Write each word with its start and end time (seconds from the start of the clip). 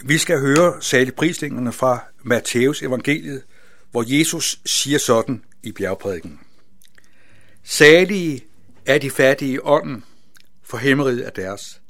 Vi 0.00 0.18
skal 0.18 0.38
høre 0.38 0.82
saligprisningerne 0.82 1.72
fra 1.72 2.04
Matthæus 2.22 2.82
evangeliet, 2.82 3.42
hvor 3.90 4.04
Jesus 4.18 4.60
siger 4.66 4.98
sådan 4.98 5.44
i 5.62 5.72
bjergprædiken. 5.72 6.40
Salige 7.64 8.44
er 8.86 8.98
de 8.98 9.10
fattige 9.10 9.52
i 9.52 9.58
ånden, 9.62 10.04
for 10.62 10.76
himmeriget 10.78 11.26
er 11.26 11.30
deres. 11.30 11.80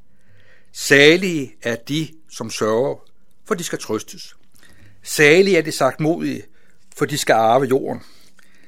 Salige 0.73 1.57
er 1.63 1.77
de, 1.77 2.09
som 2.31 2.51
sørger, 2.51 2.97
for 3.45 3.55
de 3.55 3.65
skal 3.65 3.79
trøstes. 3.79 4.37
Salige 5.03 5.59
er 5.59 5.63
de 5.63 5.73
sagt 5.73 6.01
modige, 6.01 6.43
for 6.97 7.05
de 7.05 7.19
skal 7.19 7.33
arve 7.33 7.65
jorden. 7.65 8.01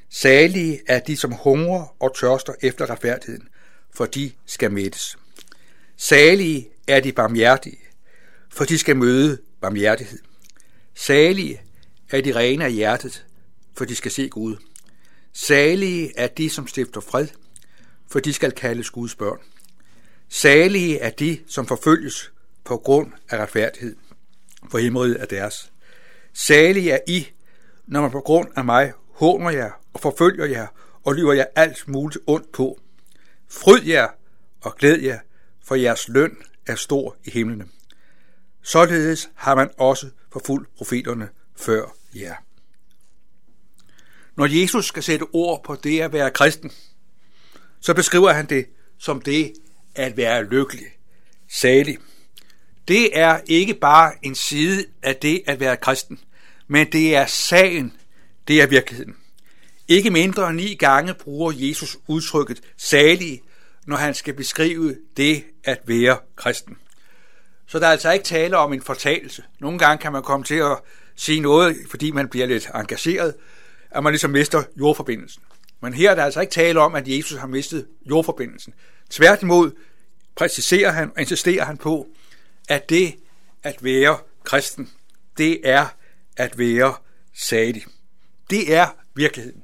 Salige 0.09 0.81
er 0.87 0.99
de, 0.99 1.17
som 1.17 1.31
hungrer 1.31 1.95
og 1.99 2.15
tørster 2.15 2.53
efter 2.61 2.89
retfærdigheden, 2.89 3.47
for 3.95 4.05
de 4.05 4.31
skal 4.45 4.71
mættes. 4.71 5.17
Salige 5.97 6.69
er 6.87 6.99
de 6.99 7.11
barmhjertige, 7.11 7.77
for 8.55 8.65
de 8.65 8.77
skal 8.77 8.97
møde 8.97 9.37
barmhjertighed. 9.61 10.19
Salige 10.93 11.61
er 12.09 12.21
de 12.21 12.35
rene 12.35 12.65
af 12.65 12.73
hjertet, 12.73 13.25
for 13.77 13.85
de 13.85 13.95
skal 13.95 14.11
se 14.11 14.29
Gud. 14.29 14.55
Salige 15.33 16.13
er 16.17 16.27
de, 16.27 16.49
som 16.49 16.67
stifter 16.67 17.01
fred, 17.01 17.27
for 18.11 18.19
de 18.19 18.33
skal 18.33 18.51
kaldes 18.51 18.89
Guds 18.89 19.15
børn. 19.15 19.39
Salige 20.29 20.99
er 20.99 21.09
de, 21.09 21.39
som 21.47 21.67
forfølges 21.67 22.31
på 22.63 22.77
grund 22.77 23.11
af 23.29 23.37
retfærdighed, 23.37 23.95
for 24.71 24.77
himmeriget 24.77 25.21
er 25.21 25.25
deres. 25.25 25.71
Salige 26.33 26.91
er 26.91 26.99
I, 27.07 27.27
når 27.87 28.01
man 28.01 28.11
på 28.11 28.21
grund 28.21 28.47
af 28.55 28.65
mig 28.65 28.93
håner 29.09 29.49
jer 29.49 29.71
og 29.93 30.01
forfølger 30.01 30.45
jer 30.45 30.67
og 31.03 31.13
lyver 31.15 31.33
jer 31.33 31.45
alt 31.55 31.87
muligt 31.87 32.23
ondt 32.27 32.51
på. 32.51 32.79
Fryd 33.49 33.83
jer 33.83 34.07
og 34.61 34.75
glæd 34.75 34.99
jer, 34.99 35.19
for 35.63 35.75
jeres 35.75 36.07
løn 36.07 36.37
er 36.67 36.75
stor 36.75 37.15
i 37.25 37.29
himlene. 37.31 37.65
Således 38.65 39.29
har 39.35 39.55
man 39.55 39.69
også 39.77 40.09
forfulgt 40.33 40.75
profeterne 40.77 41.29
før 41.55 41.95
jer. 42.15 42.35
Når 44.35 44.61
Jesus 44.61 44.85
skal 44.85 45.03
sætte 45.03 45.23
ord 45.33 45.63
på 45.63 45.75
det 45.75 46.01
at 46.01 46.13
være 46.13 46.31
kristen, 46.31 46.71
så 47.79 47.93
beskriver 47.93 48.33
han 48.33 48.45
det 48.45 48.65
som 48.99 49.21
det 49.21 49.53
at 49.95 50.17
være 50.17 50.43
lykkelig, 50.43 50.85
salig. 51.51 51.97
Det 52.87 53.19
er 53.19 53.39
ikke 53.45 53.73
bare 53.73 54.13
en 54.21 54.35
side 54.35 54.85
af 55.03 55.15
det 55.15 55.43
at 55.47 55.59
være 55.59 55.77
kristen, 55.77 56.19
men 56.67 56.91
det 56.91 57.15
er 57.15 57.25
sagen, 57.25 57.93
det 58.47 58.61
er 58.61 58.67
virkeligheden. 58.67 59.15
Ikke 59.87 60.09
mindre 60.09 60.49
end 60.49 60.57
ni 60.57 60.73
gange 60.73 61.13
bruger 61.13 61.53
Jesus 61.55 61.97
udtrykket 62.07 62.61
salig, 62.77 63.41
når 63.85 63.97
han 63.97 64.13
skal 64.13 64.33
beskrive 64.33 64.97
det 65.17 65.43
at 65.63 65.79
være 65.85 66.17
kristen. 66.35 66.77
Så 67.67 67.79
der 67.79 67.87
er 67.87 67.91
altså 67.91 68.11
ikke 68.11 68.25
tale 68.25 68.57
om 68.57 68.73
en 68.73 68.81
fortalelse. 68.81 69.43
Nogle 69.59 69.79
gange 69.79 70.01
kan 70.01 70.11
man 70.11 70.23
komme 70.23 70.43
til 70.43 70.55
at 70.55 70.77
sige 71.15 71.39
noget, 71.39 71.77
fordi 71.89 72.11
man 72.11 72.27
bliver 72.27 72.45
lidt 72.45 72.69
engageret, 72.75 73.35
at 73.91 74.03
man 74.03 74.13
ligesom 74.13 74.31
mister 74.31 74.63
jordforbindelsen. 74.79 75.43
Men 75.81 75.93
her 75.93 76.11
er 76.11 76.15
der 76.15 76.23
altså 76.23 76.41
ikke 76.41 76.51
tale 76.51 76.79
om, 76.79 76.95
at 76.95 77.07
Jesus 77.07 77.39
har 77.39 77.47
mistet 77.47 77.87
jordforbindelsen. 78.09 78.73
Tværtimod 79.09 79.71
præciserer 80.35 80.91
han 80.91 81.11
og 81.15 81.21
insisterer 81.21 81.65
han 81.65 81.77
på, 81.77 82.07
at 82.69 82.89
det 82.89 83.15
at 83.63 83.83
være 83.83 84.17
kristen, 84.43 84.91
det 85.37 85.69
er 85.69 85.87
at 86.37 86.57
være 86.57 86.95
salig. 87.33 87.83
Det 88.49 88.75
er 88.75 88.87
virkeligheden. 89.15 89.63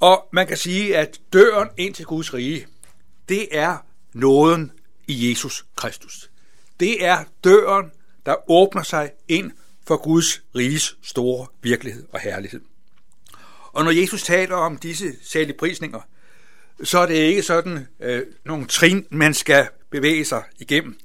Og 0.00 0.28
man 0.32 0.46
kan 0.46 0.56
sige, 0.56 0.96
at 0.96 1.20
døren 1.32 1.68
ind 1.76 1.94
til 1.94 2.04
Guds 2.04 2.34
rige, 2.34 2.66
det 3.28 3.58
er 3.58 3.76
nåden 4.12 4.72
i 5.06 5.30
Jesus 5.30 5.64
Kristus. 5.76 6.27
Det 6.80 7.04
er 7.04 7.24
døren, 7.44 7.90
der 8.26 8.50
åbner 8.50 8.82
sig 8.82 9.10
ind 9.28 9.52
for 9.86 9.96
Guds 9.96 10.42
riges 10.54 10.96
store 11.02 11.46
virkelighed 11.62 12.06
og 12.12 12.20
herlighed. 12.20 12.60
Og 13.72 13.84
når 13.84 13.90
Jesus 13.90 14.22
taler 14.22 14.56
om 14.56 14.76
disse 14.76 15.12
særlige 15.22 15.56
prisninger, 15.56 16.00
så 16.84 16.98
er 16.98 17.06
det 17.06 17.14
ikke 17.14 17.42
sådan 17.42 17.86
øh, 18.00 18.22
nogle 18.44 18.66
trin, 18.66 19.06
man 19.10 19.34
skal 19.34 19.68
bevæge 19.90 20.24
sig 20.24 20.42
igennem. 20.58 20.98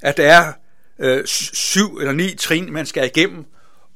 At 0.00 0.16
der 0.16 0.26
er 0.26 0.52
øh, 0.98 1.26
syv 1.26 1.96
eller 1.96 2.12
ni 2.12 2.34
trin, 2.34 2.72
man 2.72 2.86
skal 2.86 3.06
igennem, 3.06 3.44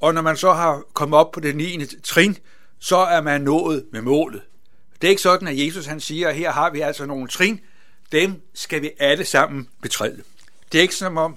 og 0.01 0.15
når 0.15 0.23
man 0.23 0.37
så 0.37 0.53
har 0.53 0.83
kommet 0.95 1.19
op 1.19 1.33
på 1.33 1.41
det 1.41 1.57
9. 1.57 1.87
trin, 2.05 2.39
så 2.79 2.97
er 2.97 3.21
man 3.21 3.41
nået 3.41 3.85
med 3.93 4.03
målet. 4.03 4.43
Det 5.01 5.09
er 5.09 5.11
ikke 5.11 5.23
sådan, 5.23 5.49
at 5.49 5.67
Jesus 5.67 5.87
han 5.87 6.01
siger, 6.01 6.29
at 6.29 6.35
her 6.35 6.51
har 6.51 6.71
vi 6.71 6.81
altså 6.81 7.07
nogle 7.07 7.29
trin, 7.29 7.61
dem 8.13 8.43
skal 8.55 8.83
vi 8.83 8.91
alle 8.99 9.25
sammen 9.25 9.69
betræde. 9.83 10.23
Det 10.73 10.79
er 10.79 10.83
ikke 10.83 10.95
som 10.95 11.17
om, 11.17 11.37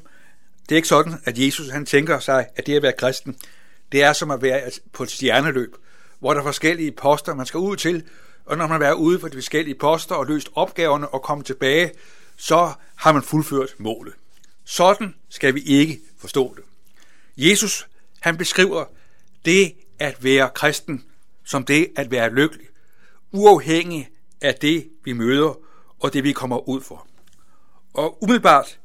det 0.64 0.72
er 0.72 0.76
ikke 0.76 0.88
sådan, 0.88 1.14
at 1.26 1.38
Jesus 1.38 1.70
han 1.70 1.86
tænker 1.86 2.20
sig, 2.20 2.48
at 2.56 2.68
det 2.68 2.76
at 2.76 2.82
være 2.82 2.94
kristen, 2.94 3.38
det 3.92 4.04
er 4.04 4.14
som 4.14 4.32
at 4.32 4.42
være 4.42 4.72
på 4.94 5.04
et 5.04 5.12
stjerneløb, 5.12 5.76
hvor 6.20 6.34
der 6.34 6.40
er 6.40 6.46
forskellige 6.46 6.92
poster, 6.92 7.36
man 7.36 7.46
skal 7.46 7.58
ud 7.58 7.76
til, 7.76 8.04
og 8.46 8.58
når 8.58 8.68
man 8.68 8.82
er 8.82 8.94
ude 8.94 9.20
på 9.20 9.28
de 9.28 9.34
forskellige 9.34 9.76
poster 9.76 10.16
og 10.16 10.26
løst 10.26 10.50
opgaverne 10.56 11.10
og 11.10 11.22
kommet 11.22 11.46
tilbage, 11.46 11.92
så 12.38 12.74
har 12.96 13.12
man 13.12 13.24
fuldført 13.24 13.76
målet. 13.78 14.14
Sådan 14.66 15.16
skal 15.30 15.56
vi 15.56 15.62
ikke 15.62 16.00
forstå 16.18 16.56
det. 16.56 16.64
Jesus 17.38 17.88
han 18.20 18.38
beskriver 18.38 18.86
det 19.46 19.74
at 20.00 20.24
være 20.24 20.50
kristen 20.56 21.04
som 21.50 21.66
det 21.66 21.88
at 21.96 22.12
være 22.12 22.34
lykkelig, 22.34 22.68
uafhængig 23.32 24.10
af 24.42 24.56
det, 24.56 24.90
vi 25.04 25.14
møder 25.14 25.58
og 26.00 26.14
det, 26.14 26.24
vi 26.24 26.32
kommer 26.32 26.70
ud 26.70 26.82
for. 26.82 27.08
Og 27.94 28.24
umiddelbart 28.24 28.79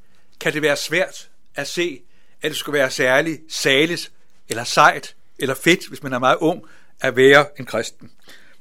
kan 0.44 0.52
det 0.52 0.62
være 0.62 0.76
svært 0.76 1.28
at 1.54 1.68
se, 1.68 2.00
at 2.42 2.50
det 2.50 2.56
skulle 2.56 2.78
være 2.78 2.90
særligt 2.90 3.40
saligt, 3.48 4.12
eller 4.48 4.64
sejt, 4.64 5.16
eller 5.38 5.54
fedt, 5.54 5.88
hvis 5.88 6.02
man 6.02 6.12
er 6.12 6.18
meget 6.18 6.36
ung, 6.40 6.62
at 7.00 7.16
være 7.16 7.46
en 7.58 7.66
kristen. 7.66 8.10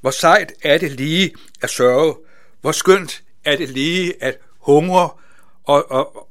Hvor 0.02 0.12
sejt 0.12 0.54
er 0.62 0.78
det 0.78 0.92
lige 0.92 1.34
at 1.62 1.70
sørge? 1.70 2.16
Hvor 2.62 2.72
skønt 2.72 3.24
er 3.46 3.56
det 3.56 3.70
lige 3.70 4.24
at 4.24 4.38
hungre 4.58 5.10
og, 5.64 5.92
og, 5.92 6.30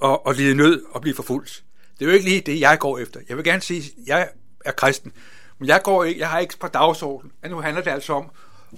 og, 0.00 0.26
og 0.26 0.34
lide 0.34 0.54
nød 0.54 0.82
og 0.90 1.00
blive 1.00 1.16
forfulgt? 1.16 1.62
Det 1.98 2.04
er 2.04 2.10
jo 2.10 2.14
ikke 2.14 2.28
lige 2.28 2.40
det, 2.40 2.60
jeg 2.60 2.78
går 2.78 2.98
efter. 2.98 3.20
Jeg 3.28 3.36
vil 3.36 3.44
gerne 3.44 3.62
sige, 3.62 3.80
at 3.80 4.06
jeg 4.06 4.28
er 4.64 4.72
kristen, 4.72 5.12
men 5.58 5.68
jeg, 5.68 5.82
går 5.82 6.04
ikke, 6.04 6.20
jeg 6.20 6.30
har 6.30 6.38
ikke 6.38 6.58
på 6.58 6.68
dagsordenen, 6.68 7.32
at 7.42 7.50
nu 7.50 7.60
handler 7.60 7.82
det 7.82 7.90
altså 7.90 8.12
om 8.12 8.30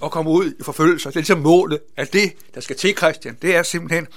at 0.03 0.11
komme 0.11 0.31
ud 0.31 0.53
i 0.59 0.63
forfølgelser. 0.63 1.09
Det 1.09 1.15
er 1.15 1.19
ligesom 1.19 1.39
målet, 1.39 1.79
at 1.97 2.13
det, 2.13 2.33
der 2.55 2.61
skal 2.61 2.75
til, 2.75 2.97
Christian, 2.97 3.37
det 3.41 3.55
er 3.55 3.63
simpelthen, 3.63 4.07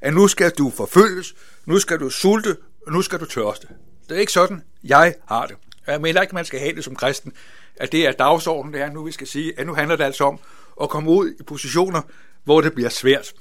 at 0.00 0.14
nu 0.14 0.28
skal 0.28 0.50
du 0.50 0.70
forfølges, 0.70 1.34
nu 1.66 1.78
skal 1.78 2.00
du 2.00 2.10
sulte, 2.10 2.56
og 2.86 2.92
nu 2.92 3.02
skal 3.02 3.20
du 3.20 3.24
tørste. 3.24 3.68
Det 4.08 4.16
er 4.16 4.20
ikke 4.20 4.32
sådan, 4.32 4.62
jeg 4.84 5.14
har 5.28 5.46
det. 5.46 5.56
Jeg 5.86 6.00
mener 6.00 6.20
ikke, 6.20 6.30
at 6.30 6.34
man 6.34 6.44
skal 6.44 6.60
have 6.60 6.76
det 6.76 6.84
som 6.84 6.96
kristen, 6.96 7.32
at 7.76 7.92
det 7.92 8.06
er 8.06 8.12
dagsordenen, 8.12 8.74
det 8.74 8.82
er 8.82 8.90
nu, 8.90 9.04
vi 9.04 9.12
skal 9.12 9.26
sige, 9.26 9.60
at 9.60 9.66
nu 9.66 9.74
handler 9.74 9.96
det 9.96 10.04
altså 10.04 10.24
om 10.24 10.38
at 10.82 10.88
komme 10.90 11.10
ud 11.10 11.34
i 11.40 11.42
positioner, 11.42 12.02
hvor 12.44 12.60
det 12.60 12.74
bliver 12.74 12.88
svært. 12.88 13.32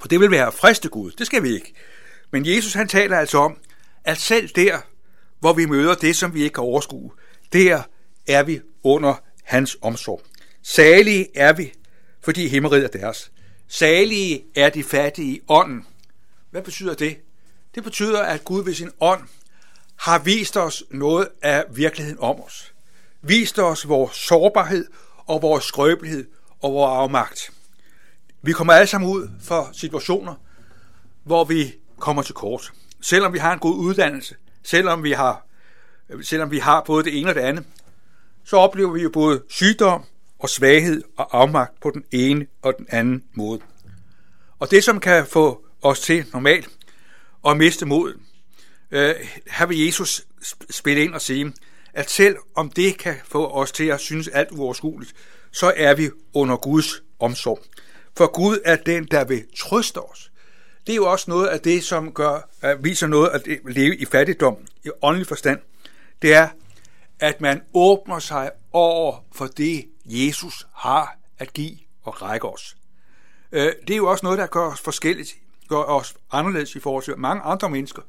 For 0.00 0.08
det 0.08 0.20
vil 0.20 0.30
være 0.30 0.52
friste 0.52 0.88
Gud, 0.88 1.10
det 1.10 1.26
skal 1.26 1.42
vi 1.42 1.54
ikke. 1.54 1.74
Men 2.30 2.46
Jesus 2.46 2.72
han 2.72 2.88
taler 2.88 3.18
altså 3.18 3.38
om, 3.38 3.58
at 4.04 4.18
selv 4.18 4.48
der, 4.48 4.78
hvor 5.40 5.52
vi 5.52 5.66
møder 5.66 5.94
det, 5.94 6.16
som 6.16 6.34
vi 6.34 6.42
ikke 6.42 6.54
kan 6.54 6.64
overskue, 6.64 7.10
der 7.52 7.82
er 8.28 8.42
vi 8.42 8.60
under 8.82 9.14
hans 9.44 9.76
omsorg. 9.82 10.22
Salige 10.62 11.26
er 11.34 11.52
vi, 11.52 11.72
fordi 12.24 12.48
himmeriget 12.48 12.84
er 12.84 12.98
deres. 12.98 13.32
Salige 13.68 14.44
er 14.54 14.70
de 14.70 14.84
fattige 14.84 15.36
i 15.36 15.40
ånden. 15.48 15.86
Hvad 16.50 16.62
betyder 16.62 16.94
det? 16.94 17.16
Det 17.74 17.84
betyder, 17.84 18.22
at 18.22 18.44
Gud 18.44 18.64
ved 18.64 18.74
sin 18.74 18.90
ånd 19.00 19.20
har 19.96 20.18
vist 20.18 20.56
os 20.56 20.84
noget 20.90 21.28
af 21.42 21.64
virkeligheden 21.70 22.20
om 22.20 22.40
os. 22.40 22.72
Vist 23.22 23.58
os 23.58 23.88
vores 23.88 24.16
sårbarhed 24.16 24.86
og 25.16 25.42
vores 25.42 25.64
skrøbelighed 25.64 26.26
og 26.60 26.72
vores 26.72 26.98
afmagt. 26.98 27.52
Vi 28.42 28.52
kommer 28.52 28.72
alle 28.72 28.86
sammen 28.86 29.10
ud 29.10 29.28
for 29.40 29.70
situationer, 29.72 30.34
hvor 31.24 31.44
vi 31.44 31.74
kommer 31.98 32.22
til 32.22 32.34
kort. 32.34 32.72
Selvom 33.00 33.32
vi 33.32 33.38
har 33.38 33.52
en 33.52 33.58
god 33.58 33.74
uddannelse, 33.74 34.34
selvom 34.62 35.02
vi 35.02 35.12
har, 35.12 35.46
selvom 36.22 36.50
vi 36.50 36.58
har 36.58 36.82
både 36.86 37.04
det 37.04 37.20
ene 37.20 37.30
og 37.30 37.34
det 37.34 37.40
andet, 37.40 37.64
så 38.44 38.56
oplever 38.56 38.92
vi 38.92 39.02
jo 39.02 39.10
både 39.12 39.42
sygdom 39.48 40.04
og 40.38 40.48
svaghed 40.48 41.02
og 41.16 41.38
afmagt 41.38 41.80
på 41.80 41.90
den 41.90 42.04
ene 42.12 42.46
og 42.62 42.74
den 42.78 42.86
anden 42.90 43.24
måde. 43.34 43.60
Og 44.58 44.70
det, 44.70 44.84
som 44.84 45.00
kan 45.00 45.26
få 45.26 45.64
os 45.82 46.00
til 46.00 46.26
normalt 46.32 46.68
at 47.46 47.56
miste 47.56 47.86
modet, 47.86 48.16
øh, 48.90 49.14
her 49.50 49.66
vil 49.66 49.86
Jesus 49.86 50.26
spille 50.70 51.04
ind 51.04 51.14
og 51.14 51.20
sige, 51.20 51.52
at 51.94 52.10
selv 52.10 52.36
om 52.54 52.70
det 52.70 52.98
kan 52.98 53.14
få 53.24 53.46
os 53.46 53.72
til 53.72 53.84
at 53.84 54.00
synes 54.00 54.28
alt 54.28 54.50
uoverskueligt, 54.52 55.12
så 55.52 55.72
er 55.76 55.94
vi 55.94 56.10
under 56.34 56.56
Guds 56.56 57.02
omsorg. 57.18 57.62
For 58.16 58.26
Gud 58.26 58.58
er 58.64 58.76
den, 58.76 59.04
der 59.10 59.24
vil 59.24 59.44
trøste 59.58 60.02
os. 60.02 60.32
Det 60.86 60.92
er 60.92 60.96
jo 60.96 61.10
også 61.10 61.30
noget 61.30 61.48
af 61.48 61.60
det, 61.60 61.84
som 61.84 62.12
gør, 62.12 62.48
at 62.62 62.84
viser 62.84 63.06
noget 63.06 63.28
at 63.28 63.58
leve 63.64 63.96
i 63.96 64.04
fattigdom, 64.04 64.56
i 64.84 64.90
åndelig 65.02 65.26
forstand. 65.26 65.60
Det 66.22 66.34
er, 66.34 66.48
at 67.20 67.40
man 67.40 67.62
åbner 67.74 68.18
sig 68.18 68.50
over 68.72 69.24
for 69.32 69.46
det, 69.46 69.84
Jesus 70.06 70.66
har 70.74 71.16
at 71.38 71.52
give 71.52 71.78
og 72.02 72.22
række 72.22 72.48
os. 72.48 72.76
Øh, 73.52 73.72
det 73.86 73.90
er 73.90 73.96
jo 73.96 74.06
også 74.06 74.26
noget, 74.26 74.38
der 74.38 74.46
gør 74.46 74.70
os 74.70 74.80
forskelligt, 74.80 75.34
gør 75.68 75.76
os 75.76 76.14
anderledes 76.32 76.74
i 76.74 76.80
forhold 76.80 77.04
til 77.04 77.18
mange 77.18 77.42
andre 77.42 77.70
mennesker. 77.70 78.02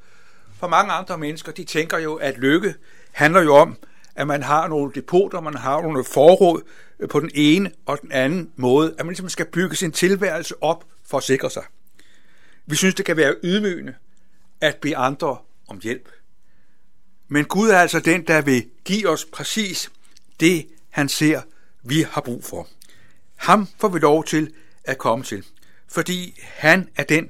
For 0.60 0.68
mange 0.68 0.92
andre 0.92 1.18
mennesker, 1.18 1.52
de 1.52 1.64
tænker 1.64 1.98
jo, 1.98 2.16
at 2.16 2.38
lykke 2.38 2.76
handler 3.12 3.42
jo 3.42 3.56
om, 3.56 3.78
at 4.16 4.28
man 4.28 4.44
har 4.44 4.68
nogle 4.68 4.92
depoter, 4.96 5.42
man 5.42 5.56
har 5.56 5.82
nogle 5.82 6.04
forråd 6.04 6.62
øh, 7.00 7.10
på 7.10 7.20
den 7.20 7.32
ene 7.34 7.72
og 7.86 8.02
den 8.02 8.12
anden 8.12 8.52
måde, 8.56 8.96
at 9.00 9.06
man 9.06 9.08
ligesom 9.08 9.30
skal 9.30 9.46
bygge 9.46 9.76
sin 9.76 9.92
tilværelse 9.92 10.64
op 10.64 10.86
for 11.06 11.18
at 11.18 11.24
sikre 11.24 11.50
sig. 11.50 11.64
Vi 12.66 12.76
synes, 12.76 12.96
det 12.96 13.06
kan 13.06 13.18
være 13.18 13.36
ydmygende 13.44 13.96
at 14.62 14.76
bede 14.76 14.98
andre 14.98 15.38
om 15.68 15.80
hjælp. 15.84 16.10
Men 17.28 17.46
Gud 17.46 17.70
er 17.70 17.80
altså 17.80 18.00
den, 18.00 18.28
der 18.28 18.42
vil 18.42 18.70
give 18.86 19.10
os 19.10 19.26
præcis 19.26 19.92
det, 20.40 20.68
han 20.90 21.10
ser, 21.10 21.42
vi 21.90 22.02
har 22.02 22.22
brug 22.22 22.44
for. 22.44 22.68
Ham 23.36 23.68
får 23.80 23.88
vi 23.88 24.00
lov 24.00 24.24
til 24.24 24.54
at 24.84 24.98
komme 24.98 25.26
til, 25.26 25.44
fordi 25.88 26.40
han 26.44 26.90
er 26.96 27.04
den, 27.04 27.30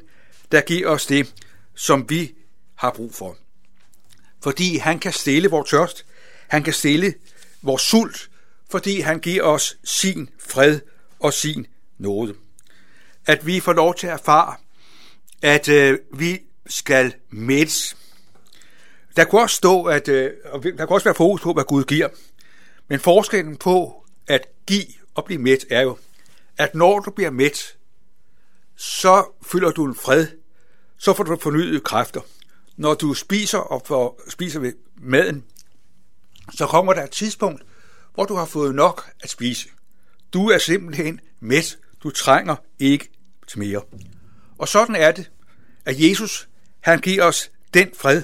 der 0.51 0.62
giver 0.62 0.89
os 0.89 1.06
det, 1.06 1.33
som 1.75 2.09
vi 2.09 2.31
har 2.75 2.92
brug 2.92 3.13
for. 3.13 3.38
Fordi 4.44 4.77
han 4.77 5.00
kan 5.00 5.13
stille 5.13 5.50
vores 5.50 5.69
tørst, 5.69 6.06
han 6.48 6.63
kan 6.63 6.74
stille 6.74 7.13
vores 7.62 7.81
sult, 7.81 8.30
fordi 8.69 9.00
han 9.00 9.19
giver 9.19 9.44
os 9.44 9.77
sin 9.83 10.30
fred 10.39 10.80
og 11.19 11.33
sin 11.33 11.68
nåde. 11.98 12.36
At 13.25 13.45
vi 13.45 13.59
får 13.59 13.74
lov 13.74 13.95
til 13.95 14.07
at 14.07 14.13
erfare, 14.13 14.56
at 15.42 15.69
øh, 15.69 16.00
vi 16.13 16.39
skal 16.68 17.13
mættes. 17.30 17.98
Der 19.15 19.25
kunne 19.25 19.42
også 19.42 19.56
stå, 19.56 19.83
at 19.83 20.07
øh, 20.07 20.31
der 20.54 20.86
kunne 20.86 20.95
også 20.95 21.04
være 21.04 21.15
fokus 21.15 21.42
på, 21.42 21.54
hvad 21.54 21.63
Gud 21.63 21.83
giver. 21.83 22.09
Men 22.88 23.00
forskellen 23.00 23.57
på 23.57 24.06
at 24.27 24.47
give 24.68 24.85
og 25.15 25.25
blive 25.25 25.41
mæt 25.41 25.65
er 25.69 25.81
jo, 25.81 25.97
at 26.57 26.75
når 26.75 27.00
du 27.00 27.12
bliver 27.12 27.31
mæt, 27.31 27.77
så 28.75 29.25
fylder 29.45 29.71
du 29.71 29.85
en 29.85 29.95
fred, 29.95 30.27
så 30.97 31.13
får 31.13 31.24
du 31.24 31.38
fornyede 31.41 31.79
kræfter. 31.79 32.21
Når 32.77 32.94
du 32.94 33.13
spiser 33.13 33.57
og 33.57 33.81
får, 33.85 34.21
spiser 34.29 34.59
ved 34.59 34.74
maden, 34.97 35.44
så 36.53 36.68
kommer 36.68 36.94
der 36.94 37.03
et 37.03 37.12
tidspunkt, 37.12 37.63
hvor 38.13 38.25
du 38.25 38.35
har 38.35 38.45
fået 38.45 38.75
nok 38.75 39.12
at 39.19 39.29
spise. 39.29 39.69
Du 40.33 40.50
er 40.50 40.57
simpelthen 40.57 41.19
mæt. 41.39 41.77
Du 42.03 42.09
trænger 42.09 42.56
ikke 42.80 43.09
til 43.47 43.59
mere. 43.59 43.81
Og 44.57 44.68
sådan 44.68 44.95
er 44.95 45.12
det, 45.12 45.31
at 45.85 46.00
Jesus, 46.00 46.50
han 46.80 47.00
giver 47.00 47.23
os 47.23 47.51
den 47.73 47.89
fred, 47.97 48.23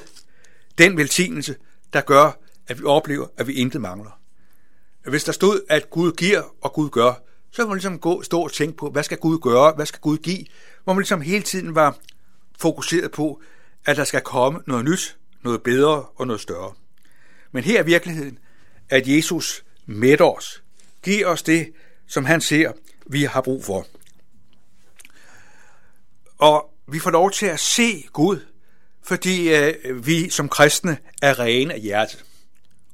den 0.77 0.97
velsignelse, 0.97 1.55
der 1.93 2.01
gør, 2.01 2.31
at 2.67 2.79
vi 2.79 2.83
oplever, 2.83 3.27
at 3.37 3.47
vi 3.47 3.53
intet 3.53 3.81
mangler. 3.81 4.19
Hvis 5.09 5.23
der 5.23 5.31
stod, 5.31 5.61
at 5.69 5.89
Gud 5.89 6.11
giver 6.11 6.41
og 6.61 6.73
Gud 6.73 6.89
gør, 6.89 7.13
så 7.51 7.61
må 7.61 7.67
man 7.67 7.75
ligesom 7.75 7.99
gå, 7.99 8.21
stå 8.21 8.41
og 8.41 8.51
tænke 8.51 8.77
på, 8.77 8.89
hvad 8.89 9.03
skal 9.03 9.17
Gud 9.17 9.39
gøre, 9.39 9.73
hvad 9.75 9.85
skal 9.85 9.99
Gud 9.99 10.17
give, 10.17 10.45
hvor 10.83 10.93
man 10.93 11.01
ligesom 11.01 11.21
hele 11.21 11.43
tiden 11.43 11.75
var 11.75 11.97
fokuseret 12.59 13.11
på, 13.11 13.41
at 13.85 13.97
der 13.97 14.03
skal 14.03 14.21
komme 14.21 14.59
noget 14.67 14.85
nyt, 14.85 15.17
noget 15.43 15.63
bedre 15.63 16.05
og 16.15 16.27
noget 16.27 16.41
større. 16.41 16.73
Men 17.51 17.63
her 17.63 17.79
er 17.79 17.83
virkeligheden, 17.83 18.39
at 18.89 19.07
Jesus 19.07 19.63
mætter 19.85 20.25
os, 20.25 20.63
giver 21.03 21.27
os 21.27 21.43
det, 21.43 21.73
som 22.07 22.25
han 22.25 22.41
ser, 22.41 22.71
vi 23.05 23.23
har 23.23 23.41
brug 23.41 23.65
for. 23.65 23.87
Og 26.37 26.69
vi 26.87 26.99
får 26.99 27.11
lov 27.11 27.31
til 27.31 27.45
at 27.45 27.59
se 27.59 28.05
Gud, 28.13 28.39
fordi 29.03 29.55
øh, 29.55 30.05
vi 30.05 30.29
som 30.29 30.49
kristne 30.49 30.97
er 31.21 31.39
rene 31.39 31.73
af 31.73 31.81
hjertet. 31.81 32.25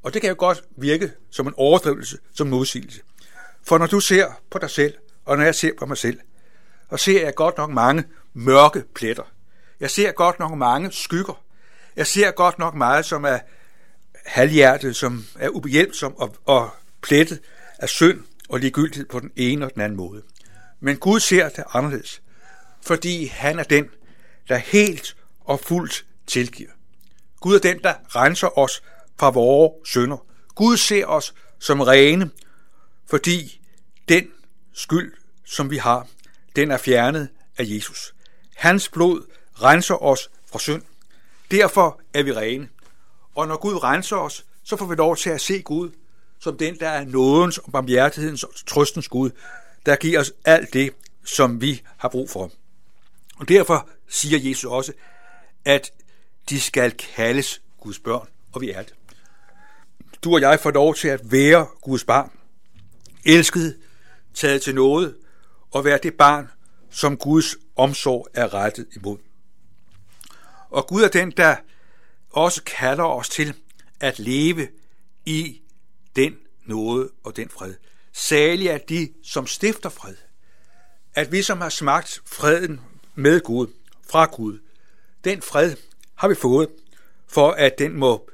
Og 0.04 0.14
det 0.14 0.22
kan 0.22 0.30
jo 0.30 0.36
godt 0.40 0.64
virke 0.78 1.12
som 1.30 1.48
en 1.48 1.54
overdrivelse, 1.58 2.18
som 2.34 2.48
en 2.48 2.52
modsigelse. 2.52 3.02
For 3.64 3.78
når 3.78 3.88
du 3.88 4.00
ser 4.00 4.28
på 4.50 4.60
dig 4.60 4.70
selv, 4.70 4.94
og 5.26 5.38
når 5.38 5.44
jeg 5.44 5.56
ser 5.56 5.72
på 5.80 5.86
mig 5.86 5.98
selv, 5.98 6.20
og 6.90 7.00
ser 7.00 7.24
jeg 7.24 7.36
godt 7.36 7.58
nok 7.58 7.70
mange 7.70 8.04
mørke 8.34 8.84
pletter. 8.96 9.24
Jeg 9.80 9.90
ser 9.90 10.12
godt 10.12 10.40
nok 10.40 10.58
mange 10.58 10.92
skygger. 10.92 11.44
Jeg 11.96 12.08
ser 12.08 12.32
godt 12.32 12.60
nok 12.60 12.76
meget, 12.76 13.06
som 13.06 13.24
er 13.24 13.40
halvhjertet, 14.26 14.96
som 14.96 15.26
er 15.40 15.50
ubehjælpsom 15.50 16.18
og, 16.18 16.36
og 16.46 16.70
plettet 17.02 17.40
af 17.80 17.90
synd 17.90 18.24
og 18.50 18.60
ligegyldighed 18.60 19.06
på 19.06 19.20
den 19.20 19.32
ene 19.36 19.66
og 19.66 19.74
den 19.74 19.82
anden 19.82 19.98
måde. 19.98 20.22
Men 20.80 20.98
Gud 20.98 21.20
ser 21.20 21.50
det 21.50 21.64
anderledes, 21.74 22.22
fordi 22.82 23.26
han 23.26 23.60
er 23.60 23.64
den, 23.64 23.90
der 24.48 24.58
helt 24.58 25.16
og 25.40 25.60
fuldt 25.60 26.06
tilgiver. 26.28 26.70
Gud 27.40 27.56
er 27.56 27.60
den, 27.60 27.80
der 27.84 27.94
renser 28.16 28.58
os 28.58 28.84
fra 29.20 29.30
vores 29.30 29.90
sønder. 29.90 30.26
Gud 30.56 30.78
ser 30.78 31.06
os 31.06 31.34
som 31.60 31.82
rene, 31.82 32.30
fordi 33.06 33.62
den 34.10 34.28
skyld, 34.74 35.14
som 35.46 35.70
vi 35.70 35.78
har, 35.78 36.08
den 36.56 36.72
er 36.72 36.78
fjernet 36.78 37.30
af 37.58 37.64
Jesus. 37.68 38.14
Hans 38.56 38.90
blod 38.90 39.24
renser 39.62 40.04
os 40.04 40.30
fra 40.52 40.60
synd. 40.60 40.82
Derfor 41.52 42.02
er 42.14 42.24
vi 42.24 42.34
rene. 42.34 42.70
Og 43.36 43.48
når 43.48 43.58
Gud 43.58 43.84
renser 43.84 44.16
os, 44.16 44.46
så 44.64 44.76
får 44.76 44.86
vi 44.86 44.96
lov 44.96 45.16
til 45.16 45.30
at 45.30 45.42
se 45.42 45.62
Gud 45.62 45.92
som 46.40 46.58
den, 46.58 46.80
der 46.80 46.90
er 46.90 47.06
nådens 47.06 47.58
og 47.58 47.72
barmhjertighedens 47.72 48.44
og 48.44 48.54
trøstens 48.68 49.08
Gud, 49.08 49.32
der 49.86 49.96
giver 49.96 50.20
os 50.20 50.34
alt 50.46 50.74
det, 50.74 50.94
som 51.26 51.62
vi 51.62 51.82
har 51.98 52.10
brug 52.10 52.30
for. 52.30 52.52
Og 53.36 53.50
derfor 53.50 53.90
siger 54.08 54.50
Jesus 54.50 54.64
også, 54.64 54.94
at 55.66 55.92
de 56.50 56.62
skal 56.62 56.92
kaldes 56.92 57.62
Guds 57.80 58.00
børn, 58.00 58.28
og 58.52 58.62
vi 58.62 58.72
er 58.72 58.82
det. 58.82 58.94
Du 60.24 60.34
og 60.34 60.42
jeg 60.42 60.60
får 60.60 60.72
lov 60.72 60.96
til 60.96 61.08
at 61.08 61.32
være 61.32 61.68
Guds 61.82 62.04
barn, 62.04 62.32
elsket, 63.26 63.78
taget 64.34 64.62
til 64.62 64.76
noget, 64.76 65.16
og 65.72 65.86
være 65.86 66.00
det 66.04 66.14
barn, 66.14 66.48
som 66.90 67.18
Guds 67.18 67.56
omsorg 67.76 68.28
er 68.34 68.54
rettet 68.54 68.88
imod. 68.96 69.18
Og 70.70 70.88
Gud 70.88 71.02
er 71.02 71.08
den, 71.08 71.32
der 71.32 71.56
også 72.30 72.64
kalder 72.64 73.04
os 73.04 73.30
til 73.30 73.54
at 74.00 74.20
leve 74.20 74.68
i 75.26 75.62
den 76.16 76.38
nåde 76.66 77.10
og 77.24 77.36
den 77.36 77.50
fred. 77.50 77.74
Særlig 78.14 78.68
er 78.68 78.78
de, 78.78 79.14
som 79.24 79.48
stifter 79.48 79.90
fred. 79.90 80.16
At 81.14 81.32
vi, 81.32 81.42
som 81.42 81.62
har 81.62 81.70
smagt 81.70 82.22
freden 82.26 82.82
med 83.16 83.42
Gud, 83.42 83.68
fra 84.10 84.26
Gud, 84.26 84.60
den 85.24 85.42
fred 85.42 85.76
har 86.16 86.28
vi 86.28 86.36
fået, 86.36 86.70
for 87.28 87.52
at 87.52 87.80
den 87.80 87.94
må 87.94 88.30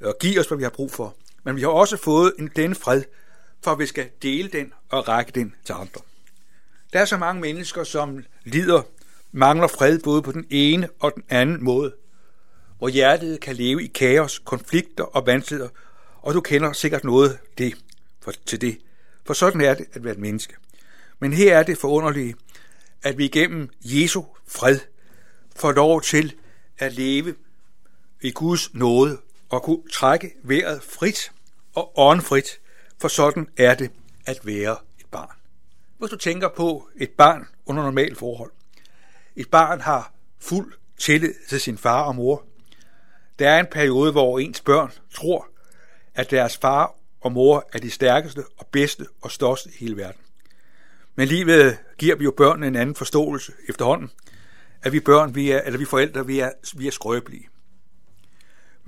øh, 0.00 0.12
give 0.20 0.40
os, 0.40 0.46
hvad 0.46 0.58
vi 0.58 0.62
har 0.64 0.70
brug 0.70 0.92
for. 0.92 1.16
Men 1.44 1.56
vi 1.56 1.60
har 1.60 1.68
også 1.68 1.96
fået 1.96 2.32
en, 2.38 2.50
den 2.56 2.74
fred, 2.74 3.02
for 3.64 3.74
vi 3.74 3.86
skal 3.86 4.08
dele 4.22 4.48
den 4.48 4.72
og 4.88 5.08
række 5.08 5.32
den 5.34 5.54
til 5.64 5.72
andre. 5.72 6.00
Der 6.92 7.00
er 7.00 7.04
så 7.04 7.16
mange 7.16 7.40
mennesker, 7.40 7.84
som 7.84 8.24
lider, 8.44 8.82
mangler 9.32 9.68
fred 9.68 9.98
både 9.98 10.22
på 10.22 10.32
den 10.32 10.46
ene 10.50 10.88
og 11.00 11.12
den 11.14 11.24
anden 11.28 11.64
måde, 11.64 11.94
hvor 12.78 12.88
hjertet 12.88 13.40
kan 13.40 13.56
leve 13.56 13.84
i 13.84 13.86
kaos, 13.86 14.38
konflikter 14.38 15.04
og 15.04 15.26
vanskeligheder, 15.26 15.70
og 16.22 16.34
du 16.34 16.40
kender 16.40 16.72
sikkert 16.72 17.04
noget 17.04 17.38
det, 17.58 17.74
for, 18.20 18.32
til 18.46 18.60
det. 18.60 18.78
For 19.26 19.34
sådan 19.34 19.60
er 19.60 19.74
det 19.74 19.86
at 19.92 20.04
være 20.04 20.12
et 20.12 20.18
menneske. 20.18 20.54
Men 21.18 21.32
her 21.32 21.58
er 21.58 21.62
det 21.62 21.78
forunderlige, 21.78 22.34
at 23.02 23.18
vi 23.18 23.24
igennem 23.24 23.68
Jesu 23.84 24.22
fred 24.46 24.78
får 25.56 25.72
lov 25.72 26.02
til 26.02 26.34
at 26.78 26.92
leve 26.92 27.34
i 28.22 28.30
Guds 28.30 28.74
nåde 28.74 29.18
og 29.48 29.62
kunne 29.62 29.82
trække 29.92 30.34
vejret 30.42 30.82
frit 30.82 31.32
og 31.74 31.92
åndfrit, 31.98 32.60
for 33.00 33.08
sådan 33.08 33.48
er 33.56 33.74
det 33.74 33.90
at 34.26 34.46
være 34.46 34.76
et 35.00 35.06
barn. 35.10 35.36
Hvis 35.98 36.10
du 36.10 36.16
tænker 36.16 36.48
på 36.48 36.88
et 36.96 37.10
barn 37.10 37.48
under 37.66 37.82
normale 37.82 38.16
forhold. 38.16 38.50
Et 39.36 39.50
barn 39.50 39.80
har 39.80 40.12
fuld 40.40 40.72
tillid 40.98 41.34
til 41.48 41.60
sin 41.60 41.78
far 41.78 42.02
og 42.02 42.14
mor. 42.14 42.44
Der 43.38 43.50
er 43.50 43.60
en 43.60 43.66
periode, 43.70 44.12
hvor 44.12 44.38
ens 44.38 44.60
børn 44.60 44.92
tror, 45.14 45.48
at 46.14 46.30
deres 46.30 46.56
far 46.56 46.94
og 47.20 47.32
mor 47.32 47.68
er 47.72 47.78
de 47.78 47.90
stærkeste 47.90 48.44
og 48.56 48.66
bedste 48.66 49.06
og 49.20 49.30
største 49.30 49.70
i 49.70 49.76
hele 49.80 49.96
verden. 49.96 50.20
Men 51.14 51.28
livet 51.28 51.78
giver 51.98 52.16
vi 52.16 52.24
jo 52.24 52.30
børnene 52.30 52.66
en 52.66 52.76
anden 52.76 52.94
forståelse 52.94 53.52
efterhånden, 53.68 54.10
at 54.82 54.92
vi 54.92 55.00
børn, 55.00 55.34
vi 55.34 55.50
er, 55.50 55.60
eller 55.60 55.78
vi 55.78 55.84
forældre, 55.84 56.26
vi 56.26 56.38
er, 56.38 56.50
vi 56.76 56.86
er 56.86 56.90
skrøbelige. 56.90 57.48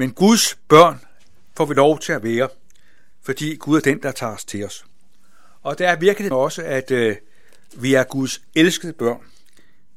Men 0.01 0.13
Guds 0.13 0.55
børn 0.69 1.01
får 1.57 1.65
vi 1.65 1.75
lov 1.75 1.99
til 1.99 2.13
at 2.13 2.23
være, 2.23 2.49
fordi 3.23 3.57
Gud 3.57 3.77
er 3.77 3.81
den, 3.81 4.03
der 4.03 4.13
tager 4.13 4.33
os 4.33 4.45
til 4.45 4.65
os. 4.65 4.87
Og 5.63 5.79
der 5.79 5.89
er 5.89 5.97
virkelig 5.97 6.33
også, 6.33 6.63
at 6.63 6.91
øh, 6.91 7.17
vi 7.77 7.95
er 7.95 8.05
Guds 8.05 8.43
elskede 8.55 8.93
børn. 8.93 9.21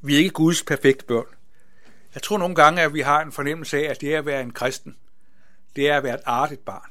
Vi 0.02 0.14
er 0.14 0.18
ikke 0.18 0.30
Guds 0.30 0.64
perfekte 0.64 1.06
børn. 1.06 1.26
Jeg 2.14 2.22
tror 2.22 2.38
nogle 2.38 2.56
gange, 2.56 2.82
at 2.82 2.94
vi 2.94 3.02
har 3.02 3.22
en 3.22 3.32
fornemmelse 3.32 3.78
af, 3.78 3.92
at 3.92 4.02
det 4.02 4.14
er 4.14 4.20
at 4.20 4.26
være 4.26 4.42
en 4.42 4.52
kristen, 4.52 4.98
det 5.76 5.90
er 5.90 5.98
at 5.98 6.04
være 6.04 6.16
et 6.16 6.24
artigt 6.26 6.66
barn. 6.66 6.90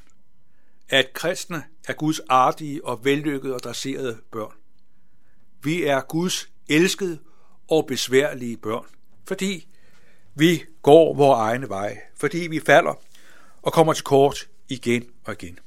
At 0.89 1.13
kristne 1.13 1.63
er 1.87 1.93
Guds 1.93 2.19
artige 2.19 2.85
og 2.85 3.05
vellykkede 3.05 3.55
og 3.55 3.63
dresserede 3.63 4.17
børn. 4.31 4.53
Vi 5.63 5.83
er 5.83 6.01
Guds 6.01 6.49
elskede 6.69 7.19
og 7.69 7.87
besværlige 7.87 8.57
børn, 8.57 8.85
fordi 9.27 9.67
vi 10.35 10.63
går 10.81 11.15
vores 11.15 11.37
egne 11.37 11.69
veje, 11.69 11.99
fordi 12.15 12.37
vi 12.37 12.59
falder 12.59 12.99
og 13.61 13.73
kommer 13.73 13.93
til 13.93 14.03
kort 14.03 14.47
igen 14.69 15.03
og 15.23 15.33
igen. 15.33 15.59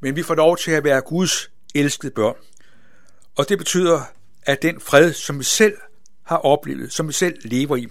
Men 0.00 0.16
vi 0.16 0.22
får 0.22 0.34
lov 0.34 0.56
til 0.56 0.70
at 0.70 0.84
være 0.84 1.00
Guds 1.00 1.50
elskede 1.74 2.12
børn. 2.12 2.36
Og 3.36 3.48
det 3.48 3.58
betyder, 3.58 4.02
at 4.42 4.62
den 4.62 4.80
fred, 4.80 5.12
som 5.12 5.38
vi 5.38 5.44
selv 5.44 5.76
har 6.22 6.36
oplevet, 6.36 6.92
som 6.92 7.08
vi 7.08 7.12
selv 7.12 7.38
lever 7.44 7.76
i, 7.76 7.88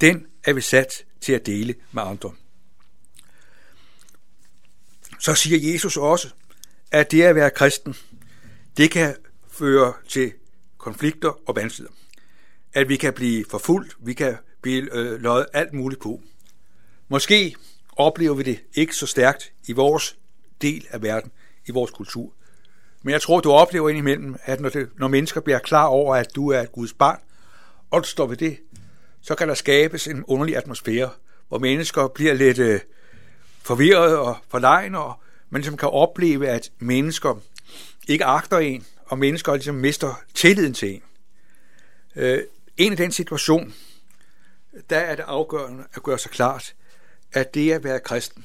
den 0.00 0.26
er 0.44 0.52
vi 0.52 0.60
sat 0.60 1.04
til 1.20 1.32
at 1.32 1.46
dele 1.46 1.74
med 1.92 2.02
andre. 2.02 2.32
Så 5.20 5.34
siger 5.34 5.72
Jesus 5.72 5.96
også, 5.96 6.28
at 6.90 7.10
det 7.10 7.22
at 7.22 7.34
være 7.34 7.50
kristen, 7.50 7.94
det 8.76 8.90
kan 8.90 9.16
føre 9.50 9.92
til 10.08 10.32
konflikter 10.78 11.48
og 11.48 11.56
vanskeligheder. 11.56 11.98
At 12.72 12.88
vi 12.88 12.96
kan 12.96 13.12
blive 13.12 13.44
forfulgt, 13.50 13.96
vi 14.00 14.14
kan 14.14 14.36
blive 14.62 14.94
øh, 14.94 15.20
løjet 15.20 15.46
alt 15.52 15.72
muligt 15.72 16.00
på. 16.00 16.20
Måske 17.08 17.54
oplever 17.96 18.34
vi 18.34 18.42
det 18.42 18.60
ikke 18.74 18.96
så 18.96 19.06
stærkt 19.06 19.52
i 19.66 19.72
vores 19.72 20.16
del 20.62 20.86
af 20.90 21.02
verden, 21.02 21.30
i 21.66 21.70
vores 21.70 21.90
kultur. 21.90 22.32
Men 23.02 23.12
jeg 23.12 23.22
tror, 23.22 23.40
du 23.40 23.52
oplever 23.52 23.88
indimellem, 23.88 24.36
at 24.42 24.60
når, 24.60 24.68
det, 24.68 24.88
når 24.96 25.08
mennesker 25.08 25.40
bliver 25.40 25.58
klar 25.58 25.86
over, 25.86 26.16
at 26.16 26.34
du 26.34 26.48
er 26.48 26.60
et 26.60 26.72
Guds 26.72 26.92
barn, 26.92 27.20
og 27.90 28.02
du 28.02 28.08
står 28.08 28.26
ved 28.26 28.36
det, 28.36 28.58
så 29.20 29.34
kan 29.34 29.48
der 29.48 29.54
skabes 29.54 30.06
en 30.06 30.24
underlig 30.24 30.56
atmosfære, 30.56 31.10
hvor 31.48 31.58
mennesker 31.58 32.08
bliver 32.08 32.34
lidt 32.34 32.58
øh, 32.58 32.80
forvirrede 33.62 34.18
og 34.18 34.36
forlegne, 34.48 34.98
og 34.98 35.14
man 35.50 35.60
ligesom 35.60 35.76
kan 35.76 35.88
opleve, 35.88 36.48
at 36.48 36.70
mennesker 36.78 37.34
ikke 38.08 38.24
agter 38.24 38.58
en, 38.58 38.86
og 39.06 39.18
mennesker 39.18 39.54
ligesom 39.54 39.74
mister 39.74 40.22
tilliden 40.34 40.74
til 40.74 40.94
en. 40.94 41.02
Øh, 42.16 42.42
en 42.76 42.92
af 42.92 42.96
den 42.96 43.12
situation, 43.12 43.74
der 44.90 44.98
er 44.98 45.16
det 45.16 45.24
afgørende 45.26 45.84
at 45.94 46.02
gøre 46.02 46.18
sig 46.18 46.30
klart, 46.30 46.74
at 47.32 47.54
det 47.54 47.72
at 47.72 47.84
være 47.84 48.00
kristen 48.00 48.44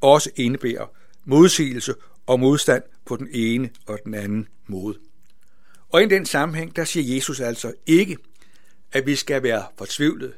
også 0.00 0.30
indebærer 0.36 0.86
modsigelse 1.24 1.94
og 2.26 2.40
modstand 2.40 2.82
på 3.04 3.16
den 3.16 3.28
ene 3.32 3.70
og 3.86 3.98
den 4.04 4.14
anden 4.14 4.48
måde. 4.66 4.98
Og 5.88 6.02
i 6.02 6.06
den 6.06 6.26
sammenhæng, 6.26 6.76
der 6.76 6.84
siger 6.84 7.14
Jesus 7.14 7.40
altså 7.40 7.72
ikke, 7.86 8.16
at 8.92 9.06
vi 9.06 9.16
skal 9.16 9.42
være 9.42 9.66
fortvivlet, 9.78 10.34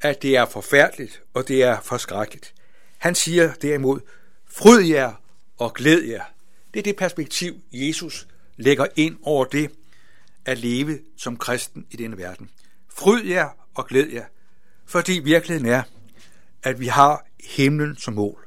at 0.00 0.22
det 0.22 0.36
er 0.36 0.46
forfærdeligt 0.46 1.22
og 1.34 1.48
det 1.48 1.62
er 1.62 1.80
forskrækkeligt. 1.80 2.54
Han 2.98 3.14
siger 3.14 3.54
derimod, 3.54 4.00
fryd 4.46 4.80
jer 4.80 5.12
og 5.56 5.74
glæd 5.74 6.02
jer. 6.02 6.24
Det 6.74 6.78
er 6.78 6.84
det 6.84 6.96
perspektiv, 6.96 7.54
Jesus 7.72 8.26
lægger 8.56 8.86
ind 8.96 9.18
over 9.22 9.44
det 9.44 9.70
at 10.44 10.58
leve 10.58 10.98
som 11.16 11.36
kristen 11.36 11.86
i 11.90 11.96
denne 11.96 12.18
verden. 12.18 12.50
Fryd 12.88 13.24
jer 13.24 13.48
og 13.74 13.86
glæd 13.86 14.06
jer, 14.06 14.24
fordi 14.86 15.12
virkeligheden 15.12 15.68
er, 15.68 15.82
at 16.62 16.80
vi 16.80 16.86
har 16.86 17.26
himlen 17.56 17.96
som 17.96 18.14
mål. 18.14 18.46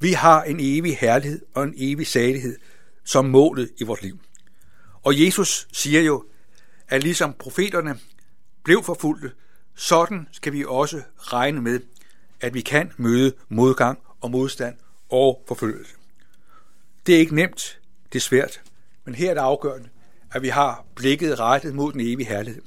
Vi 0.00 0.12
har 0.12 0.42
en 0.42 0.56
evig 0.60 0.98
herlighed 0.98 1.42
og 1.54 1.64
en 1.64 1.74
evig 1.76 2.06
salighed 2.06 2.56
som 3.04 3.24
målet 3.24 3.70
i 3.78 3.84
vores 3.84 4.02
liv. 4.02 4.20
Og 5.02 5.24
Jesus 5.24 5.68
siger 5.72 6.00
jo, 6.00 6.24
at 6.88 7.02
ligesom 7.02 7.32
profeterne 7.38 7.98
blev 8.62 8.82
forfulgte, 8.82 9.32
sådan 9.74 10.28
skal 10.32 10.52
vi 10.52 10.64
også 10.68 11.02
regne 11.18 11.62
med, 11.62 11.80
at 12.40 12.54
vi 12.54 12.60
kan 12.60 12.92
møde 12.96 13.32
modgang 13.48 13.98
og 14.20 14.30
modstand 14.30 14.76
og 15.08 15.44
forfølgelse. 15.48 15.94
Det 17.06 17.14
er 17.14 17.18
ikke 17.18 17.34
nemt, 17.34 17.80
det 18.12 18.18
er 18.18 18.22
svært, 18.22 18.62
men 19.04 19.14
her 19.14 19.30
er 19.30 19.34
det 19.34 19.40
afgørende, 19.40 19.88
at 20.32 20.42
vi 20.42 20.48
har 20.48 20.84
blikket 20.94 21.40
rettet 21.40 21.74
mod 21.74 21.92
den 21.92 22.00
evige 22.00 22.26
herlighed. 22.26 22.62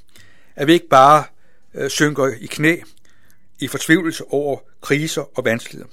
At 0.56 0.66
vi 0.66 0.72
ikke 0.72 0.88
bare 0.88 1.24
øh, 1.74 1.90
synker 1.90 2.26
i 2.40 2.46
knæ 2.46 2.76
i 3.58 3.68
fortvivlelse 3.68 4.24
over 4.24 4.58
kriser 4.80 5.38
og 5.38 5.44
vanskeligheder, 5.44 5.90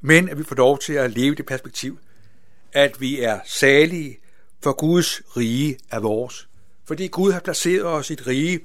men 0.00 0.28
at 0.28 0.38
vi 0.38 0.44
får 0.44 0.56
lov 0.56 0.78
til 0.78 0.92
at 0.92 1.10
leve 1.10 1.34
det 1.34 1.46
perspektiv, 1.46 1.98
at 2.72 3.00
vi 3.00 3.20
er 3.20 3.40
salige, 3.46 4.18
for 4.62 4.72
Guds 4.72 5.22
rige 5.36 5.78
er 5.90 5.98
vores. 6.00 6.48
Fordi 6.84 7.06
Gud 7.06 7.32
har 7.32 7.40
placeret 7.40 7.84
os 7.84 8.10
i 8.10 8.12
et 8.12 8.26
rige, 8.26 8.60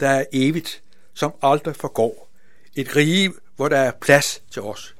der 0.00 0.08
er 0.08 0.24
evigt, 0.32 0.82
som 1.14 1.34
aldrig 1.42 1.76
forgår. 1.76 2.30
Et 2.74 2.96
rige, 2.96 3.32
hvor 3.56 3.68
der 3.68 3.78
er 3.78 3.92
plads 4.00 4.42
til 4.50 4.62
os. 4.62 4.94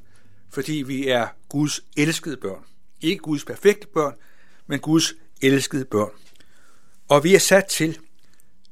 Fordi 0.50 0.72
vi 0.72 1.08
er 1.08 1.26
Guds 1.48 1.80
elskede 1.96 2.36
børn. 2.36 2.64
Ikke 3.00 3.22
Guds 3.22 3.44
perfekte 3.44 3.86
børn, 3.86 4.14
men 4.66 4.80
Guds 4.80 5.14
elskede 5.42 5.84
børn. 5.84 6.10
Og 7.08 7.24
vi 7.24 7.34
er 7.34 7.38
sat 7.38 7.64
til 7.66 7.98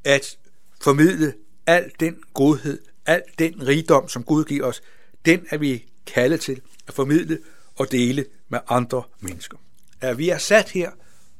at 0.04 0.38
formidle 0.80 1.34
al 1.66 1.90
den 2.00 2.16
godhed, 2.34 2.78
al 3.06 3.22
den 3.38 3.66
rigdom, 3.66 4.08
som 4.08 4.24
Gud 4.24 4.44
giver 4.44 4.66
os, 4.66 4.82
den 5.24 5.46
er 5.50 5.58
vi 5.58 5.84
kaldet 6.06 6.40
til 6.40 6.60
at 6.88 6.94
formidle 6.94 7.38
og 7.76 7.92
dele 7.92 8.26
med 8.48 8.58
andre 8.68 9.02
mennesker. 9.20 9.56
At 10.00 10.18
vi 10.18 10.28
er 10.28 10.38
sat 10.38 10.68
her 10.68 10.90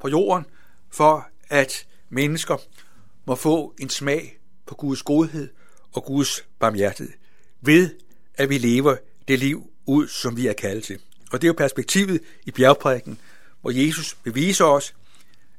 på 0.00 0.09
jorden 0.09 0.47
for, 0.90 1.28
at 1.50 1.87
mennesker 2.09 2.57
må 3.26 3.35
få 3.35 3.75
en 3.81 3.90
smag 3.90 4.38
på 4.66 4.75
Guds 4.75 5.02
godhed 5.02 5.49
og 5.93 6.04
Guds 6.04 6.45
barmhjertighed, 6.59 7.12
ved 7.61 7.90
at 8.35 8.49
vi 8.49 8.59
lever 8.59 8.97
det 9.28 9.38
liv 9.38 9.71
ud, 9.87 10.09
som 10.09 10.37
vi 10.37 10.47
er 10.47 10.52
kaldet 10.52 10.85
til. 10.85 10.99
Og 11.33 11.43
det 11.43 11.47
er 11.47 11.49
jo 11.49 11.57
perspektivet 11.57 12.21
i 12.47 12.50
bjergprædiken, 12.50 13.19
hvor 13.61 13.71
Jesus 13.71 14.14
beviser 14.14 14.64
os, 14.64 14.95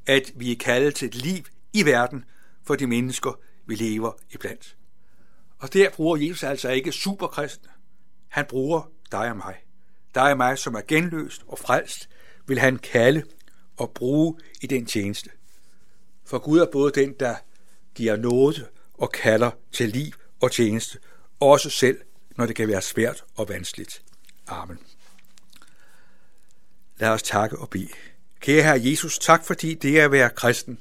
at 0.05 0.31
vi 0.35 0.51
er 0.51 0.55
kaldet 0.55 0.95
til 0.95 1.07
et 1.07 1.15
liv 1.15 1.43
i 1.73 1.85
verden 1.85 2.25
for 2.63 2.75
de 2.75 2.87
mennesker, 2.87 3.39
vi 3.65 3.75
lever 3.75 4.11
i 4.31 4.37
blandt. 4.37 4.75
Og 5.57 5.73
der 5.73 5.89
bruger 5.89 6.17
Jesus 6.17 6.43
altså 6.43 6.69
ikke 6.69 6.91
superkristne. 6.91 7.69
Han 8.27 8.45
bruger 8.49 8.91
dig 9.11 9.29
og 9.29 9.37
mig. 9.37 9.55
Dig 10.15 10.31
og 10.31 10.37
mig, 10.37 10.57
som 10.57 10.75
er 10.75 10.81
genløst 10.87 11.43
og 11.47 11.59
frelst, 11.59 12.09
vil 12.47 12.59
han 12.59 12.77
kalde 12.77 13.23
og 13.77 13.91
bruge 13.91 14.35
i 14.61 14.67
den 14.67 14.85
tjeneste. 14.85 15.29
For 16.25 16.37
Gud 16.37 16.59
er 16.59 16.71
både 16.71 16.91
den, 16.91 17.13
der 17.19 17.35
giver 17.95 18.15
nåde 18.15 18.67
og 18.93 19.11
kalder 19.11 19.51
til 19.71 19.89
liv 19.89 20.13
og 20.41 20.51
tjeneste, 20.51 20.99
også 21.39 21.69
selv, 21.69 22.01
når 22.37 22.45
det 22.45 22.55
kan 22.55 22.67
være 22.67 22.81
svært 22.81 23.23
og 23.35 23.49
vanskeligt. 23.49 24.03
Amen. 24.47 24.79
Lad 26.97 27.09
os 27.09 27.23
takke 27.23 27.57
og 27.59 27.69
bede. 27.69 27.89
Kære 28.39 28.63
Herre 28.63 28.81
Jesus, 28.83 29.19
tak 29.19 29.45
fordi 29.45 29.73
det 29.73 29.99
er 29.99 30.05
at 30.05 30.11
være 30.11 30.29
kristen, 30.29 30.79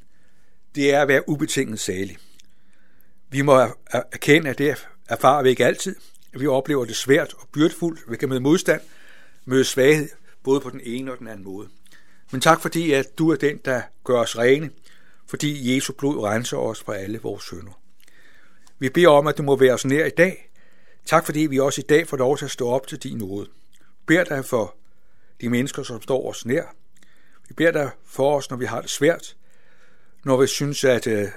det 0.75 0.95
er 0.95 1.03
at 1.03 1.09
være 1.09 1.29
ubetinget 1.29 1.81
salig. 1.81 2.19
Vi 3.35 3.43
må 3.43 3.67
erkende, 4.13 4.51
at 4.51 4.59
det 4.59 4.87
erfarer 5.09 5.43
vi 5.43 5.49
ikke 5.49 5.67
altid. 5.67 5.97
Vi 6.33 6.47
oplever 6.47 6.85
det 6.85 6.97
svært 6.97 7.35
og 7.35 7.49
byrdefuldt. 7.53 8.01
Vi 8.09 8.17
kan 8.17 8.29
møde 8.29 8.41
modstand 8.41 8.81
møde 9.45 9.65
svaghed, 9.65 10.09
både 10.43 10.61
på 10.61 10.71
den 10.71 10.81
ene 10.85 11.13
og 11.13 11.19
den 11.19 11.29
anden 11.29 11.45
måde. 11.45 11.69
Men 12.31 12.41
tak 12.41 12.61
fordi, 12.61 12.93
at 12.93 13.19
du 13.19 13.31
er 13.31 13.37
den, 13.37 13.57
der 13.65 13.83
gør 14.05 14.21
os 14.21 14.39
rene, 14.39 14.71
fordi 15.27 15.75
Jesu 15.75 15.93
blod 15.93 16.25
renser 16.25 16.57
os 16.57 16.83
fra 16.83 16.97
alle 16.97 17.19
vores 17.19 17.43
synder. 17.43 17.81
Vi 18.79 18.89
beder 18.89 19.09
om, 19.09 19.27
at 19.27 19.39
du 19.39 19.43
må 19.43 19.57
være 19.57 19.75
os 19.75 19.85
nær 19.85 20.05
i 20.05 20.11
dag. 20.11 20.51
Tak 21.05 21.27
fordi 21.27 21.41
vi 21.41 21.59
også 21.59 21.81
i 21.81 21.85
dag 21.89 22.09
får 22.09 22.17
lov 22.17 22.39
til 22.39 22.45
at 22.45 22.51
stå 22.51 22.69
op 22.69 22.87
til 22.87 22.99
din 22.99 23.19
nåde. 23.19 23.49
Bær 24.07 24.25
dig 24.25 24.45
for 24.45 24.77
de 25.41 25.49
mennesker, 25.49 25.83
som 25.83 26.03
står 26.03 26.31
os 26.31 26.47
nær. 26.47 26.75
Vi 27.49 27.55
beder 27.55 27.71
dig 27.71 27.91
for 28.05 28.37
os, 28.37 28.51
når 28.51 28.57
vi 28.57 28.65
har 28.65 28.81
det 28.81 28.91
svært, 28.91 29.37
når 30.25 30.41
vi 30.41 30.47
synes, 30.47 30.85
at 30.85 31.07
uh, 31.07 31.29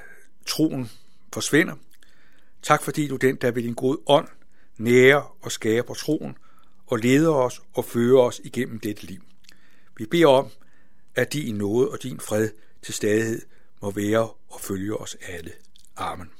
troen 0.45 0.91
forsvinder. 1.33 1.75
Tak 2.61 2.83
fordi 2.83 3.07
du 3.07 3.15
den, 3.15 3.35
der 3.35 3.51
ved 3.51 3.63
din 3.63 3.73
gode 3.73 3.99
ånd 4.07 4.27
nærer 4.77 5.37
og 5.41 5.51
skaber 5.51 5.93
troen 5.93 6.37
og 6.87 6.97
leder 6.97 7.33
os 7.33 7.61
og 7.73 7.85
fører 7.85 8.21
os 8.21 8.41
igennem 8.43 8.79
dette 8.79 9.05
liv. 9.05 9.21
Vi 9.97 10.05
beder 10.05 10.27
om, 10.27 10.47
at 11.15 11.33
din 11.33 11.55
nåde 11.55 11.89
og 11.89 12.03
din 12.03 12.19
fred 12.19 12.49
til 12.81 12.93
stadighed 12.93 13.41
må 13.81 13.91
være 13.91 14.29
og 14.49 14.61
følge 14.61 14.97
os 14.97 15.17
alle. 15.21 15.51
Amen. 15.95 16.36